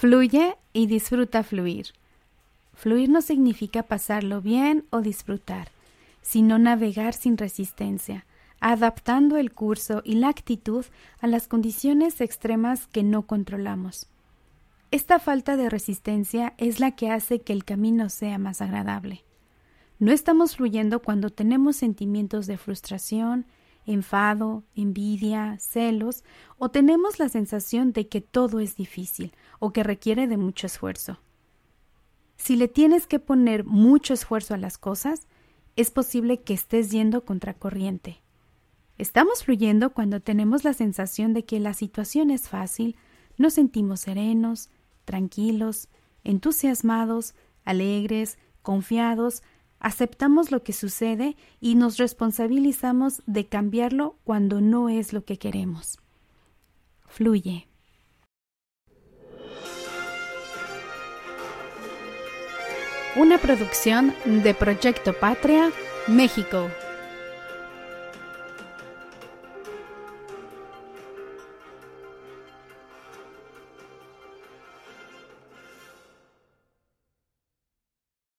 Fluye 0.00 0.56
y 0.72 0.86
disfruta 0.86 1.42
fluir. 1.42 1.86
Fluir 2.72 3.08
no 3.08 3.20
significa 3.20 3.82
pasarlo 3.82 4.40
bien 4.40 4.84
o 4.90 5.00
disfrutar, 5.00 5.72
sino 6.22 6.56
navegar 6.56 7.14
sin 7.14 7.36
resistencia, 7.36 8.24
adaptando 8.60 9.38
el 9.38 9.50
curso 9.50 10.02
y 10.04 10.14
la 10.14 10.28
actitud 10.28 10.86
a 11.18 11.26
las 11.26 11.48
condiciones 11.48 12.20
extremas 12.20 12.86
que 12.86 13.02
no 13.02 13.22
controlamos. 13.22 14.06
Esta 14.92 15.18
falta 15.18 15.56
de 15.56 15.68
resistencia 15.68 16.54
es 16.58 16.78
la 16.78 16.92
que 16.92 17.10
hace 17.10 17.40
que 17.40 17.52
el 17.52 17.64
camino 17.64 18.08
sea 18.08 18.38
más 18.38 18.62
agradable. 18.62 19.24
No 19.98 20.12
estamos 20.12 20.54
fluyendo 20.54 21.02
cuando 21.02 21.30
tenemos 21.30 21.74
sentimientos 21.74 22.46
de 22.46 22.56
frustración, 22.56 23.46
enfado, 23.88 24.64
envidia, 24.74 25.56
celos, 25.58 26.22
o 26.58 26.70
tenemos 26.70 27.18
la 27.18 27.28
sensación 27.28 27.92
de 27.92 28.06
que 28.06 28.20
todo 28.20 28.60
es 28.60 28.76
difícil 28.76 29.32
o 29.58 29.72
que 29.72 29.82
requiere 29.82 30.26
de 30.26 30.36
mucho 30.36 30.66
esfuerzo. 30.66 31.18
Si 32.36 32.54
le 32.54 32.68
tienes 32.68 33.06
que 33.06 33.18
poner 33.18 33.64
mucho 33.64 34.14
esfuerzo 34.14 34.54
a 34.54 34.58
las 34.58 34.78
cosas, 34.78 35.26
es 35.74 35.90
posible 35.90 36.42
que 36.42 36.54
estés 36.54 36.90
yendo 36.90 37.24
contracorriente. 37.24 38.20
Estamos 38.98 39.44
fluyendo 39.44 39.90
cuando 39.90 40.20
tenemos 40.20 40.64
la 40.64 40.74
sensación 40.74 41.32
de 41.32 41.44
que 41.44 41.58
la 41.58 41.72
situación 41.72 42.30
es 42.30 42.48
fácil, 42.48 42.96
nos 43.38 43.54
sentimos 43.54 44.00
serenos, 44.00 44.70
tranquilos, 45.04 45.88
entusiasmados, 46.24 47.34
alegres, 47.64 48.38
confiados, 48.62 49.42
aceptamos 49.80 50.50
lo 50.50 50.62
que 50.62 50.72
sucede 50.72 51.36
y 51.60 51.74
nos 51.74 51.96
responsabilizamos 51.96 53.22
de 53.26 53.46
cambiarlo 53.46 54.16
cuando 54.24 54.60
no 54.60 54.88
es 54.88 55.12
lo 55.12 55.24
que 55.24 55.38
queremos. 55.38 55.98
Fluye. 57.06 57.68
Una 63.16 63.38
producción 63.38 64.14
de 64.24 64.54
Proyecto 64.54 65.12
Patria, 65.12 65.72
México. 66.06 66.70